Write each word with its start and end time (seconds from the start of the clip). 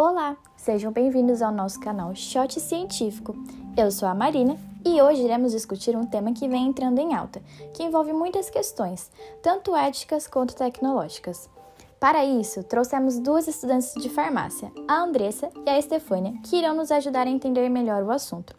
Olá, 0.00 0.36
sejam 0.56 0.92
bem-vindos 0.92 1.42
ao 1.42 1.50
nosso 1.50 1.80
canal 1.80 2.14
Shot 2.14 2.60
Científico. 2.60 3.34
Eu 3.76 3.90
sou 3.90 4.08
a 4.08 4.14
Marina 4.14 4.56
e 4.86 5.02
hoje 5.02 5.24
iremos 5.24 5.50
discutir 5.50 5.96
um 5.96 6.06
tema 6.06 6.32
que 6.32 6.46
vem 6.46 6.68
entrando 6.68 7.00
em 7.00 7.16
alta, 7.16 7.42
que 7.74 7.82
envolve 7.82 8.12
muitas 8.12 8.48
questões, 8.48 9.10
tanto 9.42 9.74
éticas 9.74 10.28
quanto 10.28 10.54
tecnológicas. 10.54 11.50
Para 11.98 12.24
isso, 12.24 12.62
trouxemos 12.62 13.18
duas 13.18 13.48
estudantes 13.48 13.92
de 13.94 14.08
farmácia, 14.08 14.70
a 14.86 15.02
Andressa 15.02 15.50
e 15.66 15.68
a 15.68 15.76
Estefânia, 15.76 16.32
que 16.44 16.54
irão 16.54 16.76
nos 16.76 16.92
ajudar 16.92 17.26
a 17.26 17.30
entender 17.30 17.68
melhor 17.68 18.04
o 18.04 18.12
assunto. 18.12 18.54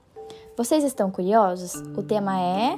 Vocês 0.58 0.84
estão 0.84 1.10
curiosos? 1.10 1.74
O 1.98 2.04
tema 2.04 2.38
é. 2.38 2.78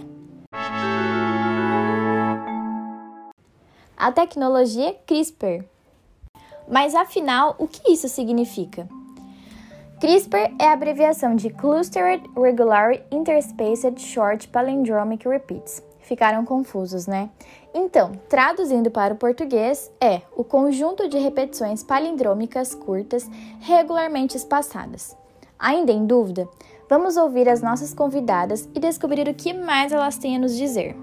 A 3.98 4.12
tecnologia 4.12 4.94
CRISPR. 5.08 5.66
Mas 6.68 6.96
afinal, 6.96 7.56
o 7.58 7.68
que 7.68 7.92
isso 7.92 8.08
significa? 8.08 8.88
CRISPR 10.00 10.56
é 10.58 10.66
a 10.66 10.74
abreviação 10.74 11.36
de 11.36 11.52
Clustered 11.52 12.24
Regular 12.36 13.00
Interspaced 13.12 14.02
Short 14.02 14.48
Palindromic 14.48 15.28
Repeats. 15.28 15.84
Ficaram 16.00 16.44
confusos, 16.44 17.06
né? 17.06 17.30
Então, 17.74 18.12
traduzindo 18.28 18.90
para 18.90 19.14
o 19.14 19.18
português, 19.18 19.92
é 20.02 20.22
o 20.36 20.44
conjunto 20.44 21.08
de 21.08 21.20
repetições 21.20 21.84
palindrômicas 21.84 22.74
curtas 22.74 23.30
regularmente 23.60 24.36
espaçadas. 24.36 25.16
Ainda 25.58 25.92
em 25.92 26.06
dúvida? 26.06 26.50
Vamos 26.90 27.16
ouvir 27.16 27.48
as 27.48 27.62
nossas 27.62 27.94
convidadas 27.94 28.68
e 28.74 28.80
descobrir 28.80 29.28
o 29.30 29.34
que 29.34 29.54
mais 29.54 29.94
elas 29.94 30.18
têm 30.18 30.36
a 30.36 30.40
nos 30.40 30.58
dizer. 30.58 30.98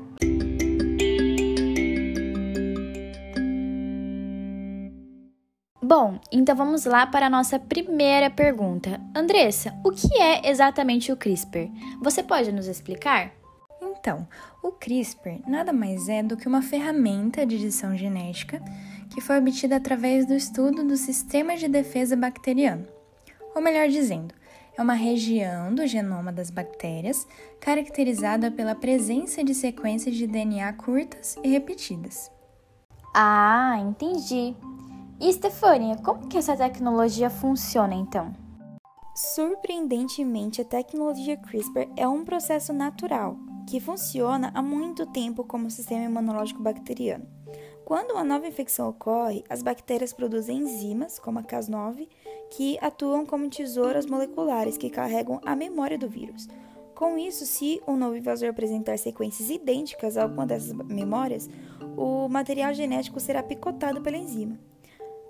Bom, 5.88 6.20
então 6.30 6.54
vamos 6.54 6.84
lá 6.84 7.06
para 7.06 7.28
a 7.28 7.30
nossa 7.30 7.58
primeira 7.58 8.28
pergunta. 8.28 9.00
Andressa, 9.16 9.74
o 9.82 9.90
que 9.90 10.20
é 10.20 10.50
exatamente 10.50 11.10
o 11.10 11.16
CRISPR? 11.16 11.70
Você 12.02 12.22
pode 12.22 12.52
nos 12.52 12.66
explicar? 12.66 13.32
Então, 13.80 14.28
o 14.62 14.70
CRISPR 14.70 15.40
nada 15.46 15.72
mais 15.72 16.06
é 16.10 16.22
do 16.22 16.36
que 16.36 16.46
uma 16.46 16.60
ferramenta 16.60 17.46
de 17.46 17.54
edição 17.54 17.96
genética 17.96 18.62
que 19.08 19.22
foi 19.22 19.38
obtida 19.38 19.76
através 19.76 20.26
do 20.26 20.34
estudo 20.34 20.84
do 20.84 20.94
sistema 20.94 21.56
de 21.56 21.66
defesa 21.66 22.14
bacteriano. 22.14 22.86
Ou 23.56 23.62
melhor 23.62 23.88
dizendo, 23.88 24.34
é 24.76 24.82
uma 24.82 24.92
região 24.92 25.74
do 25.74 25.86
genoma 25.86 26.30
das 26.30 26.50
bactérias 26.50 27.26
caracterizada 27.58 28.50
pela 28.50 28.74
presença 28.74 29.42
de 29.42 29.54
sequências 29.54 30.14
de 30.14 30.26
DNA 30.26 30.70
curtas 30.74 31.38
e 31.42 31.48
repetidas. 31.48 32.30
Ah, 33.14 33.78
entendi. 33.80 34.54
E 35.20 35.32
Stefania, 35.32 35.96
como 35.96 36.28
que 36.28 36.38
essa 36.38 36.56
tecnologia 36.56 37.28
funciona 37.28 37.92
então? 37.92 38.32
Surpreendentemente, 39.16 40.60
a 40.60 40.64
tecnologia 40.64 41.36
CRISPR 41.36 41.88
é 41.96 42.06
um 42.06 42.24
processo 42.24 42.72
natural 42.72 43.36
que 43.68 43.80
funciona 43.80 44.52
há 44.54 44.62
muito 44.62 45.04
tempo 45.06 45.42
como 45.42 45.72
sistema 45.72 46.04
imunológico 46.04 46.62
bacteriano. 46.62 47.26
Quando 47.84 48.12
uma 48.12 48.22
nova 48.22 48.46
infecção 48.46 48.88
ocorre, 48.88 49.42
as 49.50 49.60
bactérias 49.60 50.12
produzem 50.12 50.58
enzimas, 50.58 51.18
como 51.18 51.40
a 51.40 51.42
Cas9, 51.42 52.06
que 52.52 52.78
atuam 52.80 53.26
como 53.26 53.50
tesouras 53.50 54.06
moleculares 54.06 54.76
que 54.76 54.88
carregam 54.88 55.40
a 55.44 55.56
memória 55.56 55.98
do 55.98 56.08
vírus. 56.08 56.46
Com 56.94 57.18
isso, 57.18 57.44
se 57.44 57.82
um 57.88 57.96
novo 57.96 58.16
invasor 58.16 58.50
apresentar 58.50 58.96
sequências 58.96 59.50
idênticas 59.50 60.16
a 60.16 60.22
alguma 60.22 60.46
dessas 60.46 60.72
memórias, 60.72 61.50
o 61.96 62.28
material 62.28 62.72
genético 62.72 63.18
será 63.18 63.42
picotado 63.42 64.00
pela 64.00 64.16
enzima. 64.16 64.56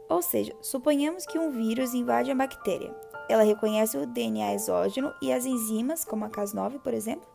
Ou 0.09 0.23
seja, 0.23 0.55
suponhamos 0.62 1.27
que 1.27 1.39
um 1.39 1.51
vírus 1.51 1.95
invade 1.95 2.31
a 2.31 2.34
bactéria. 2.34 2.95
Ela 3.28 3.42
reconhece 3.42 3.98
o 3.98 4.06
DNA 4.06 4.55
exógeno 4.55 5.13
e 5.20 5.33
as 5.33 5.45
enzimas, 5.45 6.05
como 6.05 6.24
a 6.24 6.30
Cas9, 6.30 6.79
por 6.79 6.95
exemplo, 6.95 7.29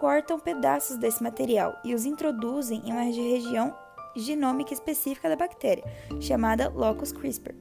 cortam 0.00 0.38
pedaços 0.38 0.96
desse 0.96 1.22
material 1.22 1.78
e 1.84 1.94
os 1.94 2.06
introduzem 2.06 2.82
em 2.84 2.92
uma 2.92 3.02
região 3.02 3.76
genômica 4.14 4.72
específica 4.72 5.28
da 5.28 5.36
bactéria, 5.36 5.84
chamada 6.20 6.70
locus 6.70 7.12
CRISPR. 7.12 7.54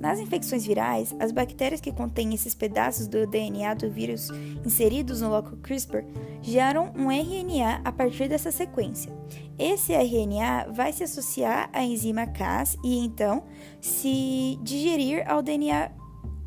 Nas 0.00 0.20
infecções 0.20 0.64
virais, 0.64 1.14
as 1.18 1.32
bactérias 1.32 1.80
que 1.80 1.90
contêm 1.90 2.32
esses 2.32 2.54
pedaços 2.54 3.08
do 3.08 3.26
DNA 3.26 3.74
do 3.74 3.90
vírus 3.90 4.30
inseridos 4.64 5.20
no 5.20 5.28
locus 5.28 5.58
CRISPR 5.60 6.04
geram 6.40 6.92
um 6.96 7.10
RNA 7.10 7.80
a 7.84 7.90
partir 7.90 8.28
dessa 8.28 8.52
sequência. 8.52 9.12
Esse 9.58 9.92
RNA 9.92 10.68
vai 10.72 10.92
se 10.92 11.02
associar 11.02 11.68
à 11.72 11.82
enzima 11.82 12.26
Cas 12.26 12.76
e 12.84 12.96
então 12.98 13.42
se 13.80 14.56
digerir 14.62 15.28
ao 15.28 15.42
DNA 15.42 15.90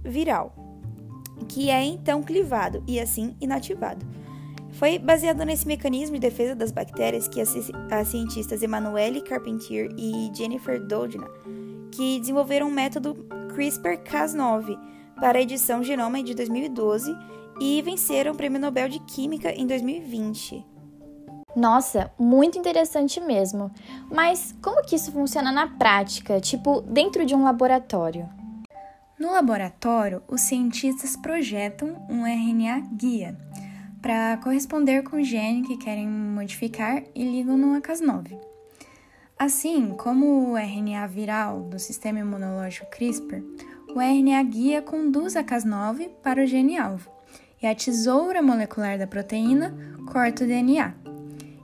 viral, 0.01 0.55
que 1.49 1.69
é 1.69 1.83
então 1.83 2.23
clivado 2.23 2.81
e 2.87 3.01
assim 3.01 3.35
inativado. 3.41 4.05
Foi 4.71 4.97
baseado 4.97 5.43
nesse 5.43 5.67
mecanismo 5.67 6.15
de 6.15 6.21
defesa 6.21 6.55
das 6.55 6.71
bactérias 6.71 7.27
que 7.27 7.41
as, 7.41 7.53
as 7.91 8.07
cientistas 8.07 8.63
Emanuele 8.63 9.19
Carpentier 9.19 9.89
e 9.97 10.31
Jennifer 10.33 10.81
Doudna 10.81 11.27
que 11.91 12.19
desenvolveram 12.19 12.67
o 12.67 12.71
método 12.71 13.25
CRISPR-Cas9 13.53 14.77
para 15.19 15.37
a 15.37 15.41
edição 15.41 15.83
genoma 15.83 16.23
de 16.23 16.33
2012 16.33 17.15
e 17.59 17.81
venceram 17.81 18.31
o 18.31 18.35
Prêmio 18.35 18.59
Nobel 18.59 18.89
de 18.89 18.99
Química 18.99 19.51
em 19.51 19.67
2020. 19.67 20.65
Nossa, 21.55 22.11
muito 22.17 22.57
interessante 22.57 23.19
mesmo. 23.19 23.71
Mas 24.09 24.55
como 24.61 24.83
que 24.83 24.95
isso 24.95 25.11
funciona 25.11 25.51
na 25.51 25.67
prática, 25.67 26.39
tipo 26.39 26.81
dentro 26.81 27.25
de 27.25 27.35
um 27.35 27.43
laboratório? 27.43 28.29
No 29.19 29.31
laboratório, 29.31 30.23
os 30.27 30.41
cientistas 30.41 31.15
projetam 31.15 31.95
um 32.09 32.25
RNA 32.25 32.87
guia 32.93 33.37
para 34.01 34.37
corresponder 34.37 35.03
com 35.03 35.17
o 35.17 35.23
gene 35.23 35.61
que 35.61 35.77
querem 35.77 36.07
modificar 36.07 37.03
e 37.13 37.23
ligam 37.23 37.55
no 37.55 37.79
Cas9. 37.79 38.50
Assim 39.41 39.95
como 39.97 40.51
o 40.51 40.55
RNA 40.55 41.07
viral 41.07 41.61
do 41.61 41.79
sistema 41.79 42.19
imunológico 42.19 42.85
CRISPR, 42.91 43.41
o 43.89 43.99
RNA 43.99 44.43
guia 44.43 44.83
conduz 44.83 45.35
a 45.35 45.43
Cas9 45.43 46.09
para 46.21 46.43
o 46.43 46.45
gene-alvo 46.45 47.09
e 47.59 47.65
a 47.65 47.73
tesoura 47.73 48.39
molecular 48.39 48.99
da 48.99 49.07
proteína 49.07 49.75
corta 50.11 50.43
o 50.43 50.47
DNA. 50.47 50.93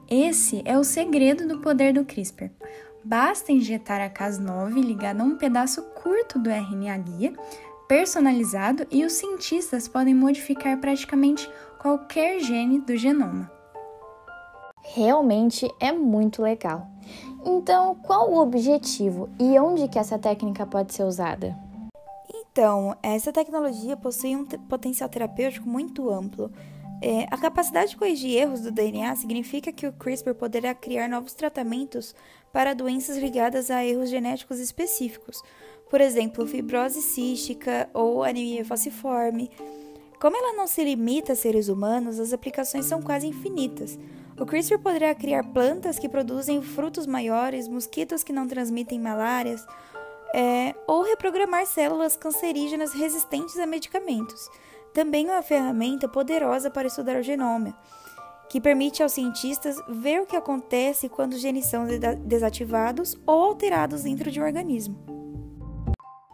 Esse 0.10 0.64
é 0.66 0.76
o 0.76 0.84
segredo 0.84 1.48
do 1.48 1.60
poder 1.60 1.94
do 1.94 2.04
CRISPR. 2.04 2.50
Basta 3.06 3.52
injetar 3.52 4.02
a 4.02 4.10
Cas9 4.10 4.74
ligada 4.84 5.22
a 5.22 5.26
um 5.28 5.38
pedaço 5.38 5.84
curto 6.02 6.40
do 6.40 6.50
RNA 6.50 6.98
guia, 6.98 7.34
personalizado, 7.88 8.88
e 8.90 9.06
os 9.06 9.14
cientistas 9.14 9.88
podem 9.88 10.16
modificar 10.16 10.80
praticamente 10.80 11.48
qualquer 11.78 12.40
gene 12.40 12.80
do 12.80 12.98
genoma. 12.98 13.56
Realmente 14.94 15.70
é 15.80 15.92
muito 15.92 16.42
legal. 16.42 16.88
Então, 17.46 17.96
qual 17.96 18.32
o 18.32 18.40
objetivo 18.40 19.30
e 19.40 19.58
onde 19.60 19.88
que 19.88 20.00
essa 20.00 20.18
técnica 20.18 20.66
pode 20.66 20.94
ser 20.94 21.04
usada? 21.04 21.58
Então, 22.34 22.96
essa 23.04 23.32
tecnologia 23.32 23.96
possui 23.96 24.36
um 24.36 24.46
potencial 24.46 25.08
terapêutico 25.08 25.70
muito 25.70 26.10
amplo. 26.10 26.52
É, 27.02 27.28
a 27.30 27.38
capacidade 27.38 27.92
de 27.92 27.98
corrigir 27.98 28.36
erros 28.36 28.62
do 28.62 28.72
DNA 28.72 29.16
significa 29.16 29.72
que 29.72 29.86
o 29.86 29.94
CRISPR 29.94 30.34
poderá 30.34 30.74
criar 30.74 31.08
novos 31.08 31.34
tratamentos 31.34 32.16
para 32.52 32.74
doenças 32.74 33.18
ligadas 33.18 33.70
a 33.70 33.86
erros 33.86 34.10
genéticos 34.10 34.60
específicos, 34.60 35.44
por 35.90 36.02
exemplo, 36.02 36.48
fibrose 36.48 37.02
cística 37.02 37.88
ou 37.94 38.24
anemia 38.24 38.66
falciforme. 38.66 39.52
Como 40.20 40.36
ela 40.36 40.54
não 40.54 40.66
se 40.66 40.84
limita 40.84 41.34
a 41.34 41.36
seres 41.36 41.70
humanos, 41.70 42.20
as 42.20 42.34
aplicações 42.34 42.86
são 42.86 43.02
quase 43.02 43.28
infinitas. 43.28 44.00
O 44.40 44.46
CRISPR 44.46 44.78
poderá 44.78 45.16
criar 45.16 45.44
plantas 45.44 45.98
que 45.98 46.08
produzem 46.08 46.62
frutos 46.62 47.08
maiores, 47.08 47.68
mosquitos 47.68 48.24
que 48.24 48.32
não 48.32 48.48
transmitem 48.48 49.00
malárias, 49.00 49.66
é, 50.34 50.76
ou 50.86 51.02
reprogramar 51.02 51.66
células 51.66 52.16
cancerígenas 52.16 52.94
resistentes 52.94 53.58
a 53.58 53.66
medicamentos. 53.66 54.48
Também 54.94 55.28
é 55.28 55.34
uma 55.34 55.42
ferramenta 55.42 56.08
poderosa 56.08 56.70
para 56.70 56.88
estudar 56.88 57.20
o 57.20 57.24
genoma, 57.24 57.76
que 58.48 58.62
permite 58.62 59.02
aos 59.02 59.14
cientistas 59.14 59.76
ver 59.90 60.22
o 60.22 60.26
que 60.28 60.36
acontece 60.36 61.10
quando 61.10 61.34
os 61.34 61.40
genes 61.40 61.66
são 61.66 61.88
desativados 62.24 63.18
ou 63.26 63.42
alterados 63.44 64.04
dentro 64.04 64.30
de 64.30 64.40
um 64.40 64.46
organismo. 64.46 64.96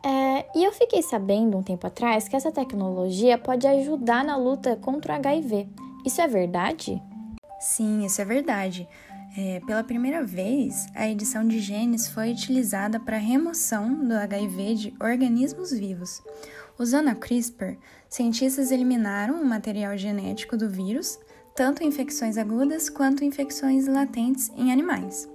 É, 0.05 0.45
e 0.53 0.65
eu 0.65 0.73
fiquei 0.73 1.01
sabendo 1.01 1.57
um 1.57 1.63
tempo 1.63 1.87
atrás 1.87 2.27
que 2.27 2.35
essa 2.35 2.51
tecnologia 2.51 3.37
pode 3.37 3.65
ajudar 3.65 4.25
na 4.25 4.35
luta 4.35 4.75
contra 4.75 5.13
o 5.13 5.15
HIV. 5.15 5.69
Isso 6.05 6.21
é 6.21 6.27
verdade? 6.27 7.01
Sim, 7.63 8.05
isso 8.05 8.21
é 8.21 8.25
verdade. 8.25 8.89
É, 9.37 9.61
pela 9.65 9.85
primeira 9.85 10.21
vez, 10.21 10.85
a 10.93 11.07
edição 11.07 11.47
de 11.47 11.61
genes 11.61 12.09
foi 12.09 12.33
utilizada 12.33 12.99
para 12.99 13.15
remoção 13.17 14.05
do 14.05 14.13
HIV 14.13 14.75
de 14.75 14.93
organismos 14.99 15.71
vivos. 15.71 16.21
Usando 16.77 17.07
a 17.07 17.15
CRISPR, 17.15 17.77
cientistas 18.09 18.69
eliminaram 18.69 19.41
o 19.41 19.45
material 19.45 19.97
genético 19.97 20.57
do 20.57 20.69
vírus, 20.69 21.17
tanto 21.55 21.85
infecções 21.85 22.37
agudas 22.37 22.89
quanto 22.89 23.23
infecções 23.23 23.87
latentes 23.87 24.51
em 24.57 24.69
animais. 24.69 25.29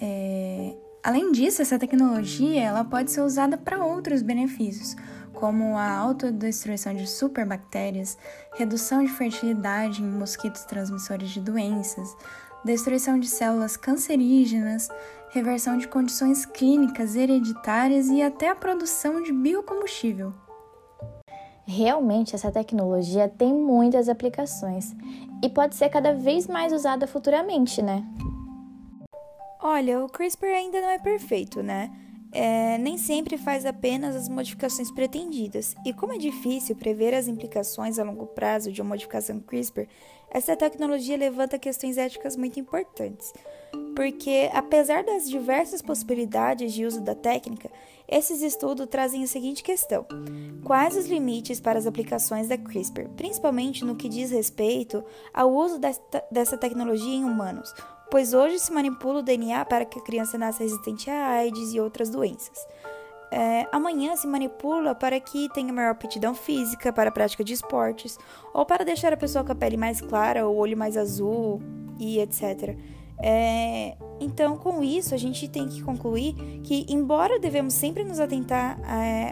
É... 0.00 0.76
Além 1.02 1.32
disso, 1.32 1.60
essa 1.60 1.78
tecnologia 1.78 2.62
ela 2.62 2.84
pode 2.84 3.10
ser 3.10 3.22
usada 3.22 3.58
para 3.58 3.84
outros 3.84 4.22
benefícios, 4.22 4.94
como 5.38 5.78
a 5.78 5.96
autodestruição 5.96 6.92
de 6.92 7.06
superbactérias, 7.06 8.18
redução 8.56 9.04
de 9.04 9.12
fertilidade 9.12 10.02
em 10.02 10.06
mosquitos 10.06 10.64
transmissores 10.64 11.30
de 11.30 11.40
doenças, 11.40 12.16
destruição 12.64 13.20
de 13.20 13.28
células 13.28 13.76
cancerígenas, 13.76 14.88
reversão 15.30 15.78
de 15.78 15.86
condições 15.86 16.44
clínicas 16.44 17.14
hereditárias 17.14 18.08
e 18.08 18.20
até 18.20 18.48
a 18.48 18.56
produção 18.56 19.22
de 19.22 19.32
biocombustível. 19.32 20.34
Realmente, 21.64 22.34
essa 22.34 22.50
tecnologia 22.50 23.28
tem 23.28 23.54
muitas 23.54 24.08
aplicações 24.08 24.92
e 25.40 25.48
pode 25.48 25.76
ser 25.76 25.88
cada 25.88 26.14
vez 26.14 26.48
mais 26.48 26.72
usada 26.72 27.06
futuramente, 27.06 27.80
né? 27.80 28.04
Olha, 29.62 30.02
o 30.02 30.08
CRISPR 30.08 30.46
ainda 30.46 30.80
não 30.80 30.88
é 30.88 30.98
perfeito, 30.98 31.62
né? 31.62 31.92
É, 32.32 32.76
nem 32.78 32.98
sempre 32.98 33.38
faz 33.38 33.64
apenas 33.64 34.14
as 34.14 34.28
modificações 34.28 34.90
pretendidas, 34.90 35.74
e 35.84 35.92
como 35.92 36.12
é 36.12 36.18
difícil 36.18 36.76
prever 36.76 37.14
as 37.14 37.26
implicações 37.26 37.98
a 37.98 38.04
longo 38.04 38.26
prazo 38.26 38.70
de 38.70 38.82
uma 38.82 38.90
modificação 38.90 39.40
CRISPR, 39.40 39.88
essa 40.30 40.54
tecnologia 40.54 41.16
levanta 41.16 41.58
questões 41.58 41.96
éticas 41.96 42.36
muito 42.36 42.60
importantes. 42.60 43.32
Porque, 43.96 44.48
apesar 44.52 45.02
das 45.02 45.28
diversas 45.28 45.82
possibilidades 45.82 46.72
de 46.72 46.86
uso 46.86 47.00
da 47.00 47.14
técnica, 47.14 47.70
esses 48.06 48.42
estudos 48.42 48.86
trazem 48.86 49.24
a 49.24 49.26
seguinte 49.26 49.62
questão: 49.62 50.06
quais 50.64 50.96
os 50.96 51.06
limites 51.06 51.60
para 51.60 51.78
as 51.78 51.86
aplicações 51.86 52.46
da 52.46 52.56
CRISPR, 52.56 53.08
principalmente 53.16 53.84
no 53.84 53.96
que 53.96 54.08
diz 54.08 54.30
respeito 54.30 55.02
ao 55.34 55.52
uso 55.52 55.80
dessa 56.30 56.56
tecnologia 56.56 57.14
em 57.14 57.24
humanos? 57.24 57.74
Pois 58.10 58.32
hoje 58.32 58.58
se 58.58 58.72
manipula 58.72 59.20
o 59.20 59.22
DNA 59.22 59.64
para 59.64 59.84
que 59.84 59.98
a 59.98 60.02
criança 60.02 60.38
nasça 60.38 60.62
resistente 60.62 61.10
a 61.10 61.28
AIDS 61.28 61.74
e 61.74 61.80
outras 61.80 62.10
doenças. 62.10 62.66
É, 63.30 63.66
amanhã 63.70 64.16
se 64.16 64.26
manipula 64.26 64.94
para 64.94 65.20
que 65.20 65.48
tenha 65.52 65.72
maior 65.72 65.90
aptidão 65.90 66.34
física 66.34 66.92
para 66.92 67.10
a 67.10 67.12
prática 67.12 67.44
de 67.44 67.52
esportes, 67.52 68.18
ou 68.54 68.64
para 68.64 68.84
deixar 68.84 69.12
a 69.12 69.16
pessoa 69.16 69.44
com 69.44 69.52
a 69.52 69.54
pele 69.54 69.76
mais 69.76 70.00
clara, 70.00 70.48
o 70.48 70.56
olho 70.56 70.76
mais 70.76 70.96
azul 70.96 71.60
e 71.98 72.20
etc. 72.20 72.76
É, 73.20 73.96
então, 74.20 74.56
com 74.56 74.82
isso, 74.82 75.14
a 75.14 75.18
gente 75.18 75.48
tem 75.48 75.68
que 75.68 75.82
concluir 75.82 76.34
que, 76.62 76.86
embora 76.88 77.38
devemos 77.38 77.74
sempre 77.74 78.04
nos 78.04 78.18
atentar 78.18 78.78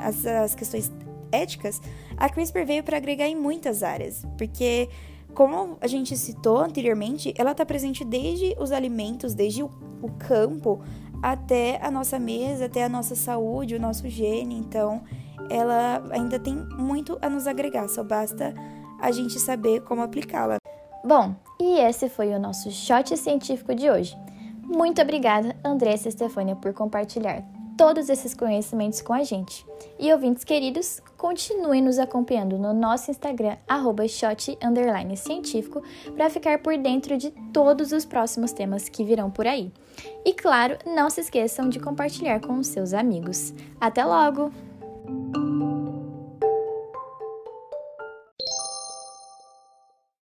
às 0.03 0.27
é, 0.27 0.49
questões 0.57 0.93
éticas, 1.33 1.81
a 2.17 2.29
CRISPR 2.29 2.65
veio 2.65 2.83
para 2.83 2.97
agregar 2.97 3.29
em 3.29 3.37
muitas 3.37 3.83
áreas, 3.83 4.25
porque 4.37 4.89
como 5.37 5.77
a 5.83 5.87
gente 5.87 6.17
citou 6.17 6.57
anteriormente, 6.57 7.35
ela 7.37 7.53
está 7.53 7.65
presente 7.65 8.03
desde 8.03 8.57
os 8.59 8.73
alimentos, 8.73 9.35
desde 9.35 9.63
o, 9.63 9.71
o, 10.01 10.11
campo 10.13 10.81
até 11.23 11.79
a 11.83 11.91
nossa 11.91 12.19
mesa, 12.19 12.65
até 12.65 12.83
a 12.83 12.89
nossa 12.89 13.15
saúde, 13.15 13.75
o 13.75 13.81
nosso 13.81 14.09
gene. 14.09 14.57
Então, 14.57 15.03
ela 15.51 16.03
ainda 16.11 16.39
tem 16.39 16.55
muito 16.79 17.19
a 17.21 17.29
nos 17.29 17.47
agregar, 17.47 17.87
só 17.89 18.03
basta 18.03 18.55
a 18.99 19.13
gente 19.13 19.39
saber 19.39 19.83
como 19.83 20.01
aplicá-la. 20.01 20.57
Bom, 21.05 21.37
e 21.61 21.81
esse 21.81 22.09
foi 22.09 22.29
o 22.35 22.41
nosso 22.41 22.71
shot 22.71 23.15
científico 23.15 23.75
de 23.75 23.91
hoje. 23.91 24.17
Muito 24.63 25.03
obrigada, 25.03 25.55
Andressa 25.63 26.09
e 26.09 26.13
Stefânia, 26.13 26.57
por 26.57 26.73
compartilhar 26.73 27.45
todos 27.77 28.09
esses 28.09 28.33
conhecimentos 28.33 29.03
com 29.03 29.13
a 29.13 29.23
gente. 29.23 29.67
E 29.99 30.11
ouvintes 30.11 30.45
queridos, 30.45 31.03
continuem 31.27 31.83
nos 31.83 31.99
acompanhando 31.99 32.57
no 32.57 32.73
nosso 32.73 33.11
Instagram, 33.11 33.57
shot_científico, 34.09 35.83
para 36.15 36.31
ficar 36.31 36.61
por 36.61 36.79
dentro 36.79 37.19
de 37.19 37.33
todos 37.53 37.91
os 37.91 38.05
próximos 38.05 38.53
temas 38.53 38.89
que 38.89 39.03
virão 39.03 39.29
por 39.29 39.45
aí. 39.45 39.73
E 40.25 40.33
claro, 40.33 40.79
não 40.87 41.11
se 41.11 41.21
esqueçam 41.21 41.69
de 41.69 41.81
compartilhar 41.81 42.39
com 42.39 42.57
os 42.61 42.69
seus 42.69 42.95
amigos. 42.95 43.53
Até 43.81 44.05
logo! 44.05 44.53